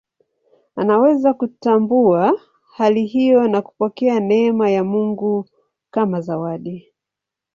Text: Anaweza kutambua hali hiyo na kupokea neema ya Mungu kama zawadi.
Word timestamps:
Anaweza 0.75 1.33
kutambua 1.33 2.41
hali 2.77 3.05
hiyo 3.05 3.47
na 3.47 3.61
kupokea 3.61 4.19
neema 4.19 4.69
ya 4.69 4.83
Mungu 4.83 5.45
kama 5.91 6.21
zawadi. 6.21 6.93